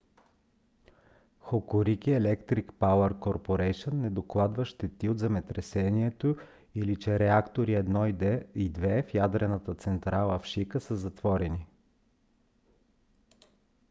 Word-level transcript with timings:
hokuriku 1.49 2.13
electric 2.19 2.71
power 2.77 3.13
co. 3.23 3.91
не 3.91 4.09
докладва 4.09 4.65
щети 4.65 5.09
от 5.09 5.19
земетресението 5.19 6.37
или 6.75 6.95
че 6.95 7.19
реактори 7.19 7.71
1 7.77 8.45
и 8.55 8.71
2 8.73 9.05
в 9.11 9.13
ядрената 9.13 9.75
централа 9.75 10.39
в 10.39 10.45
шика 10.45 10.79
са 10.79 10.95
затворени 10.95 11.67